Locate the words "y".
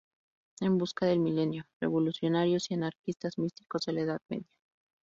2.71-2.73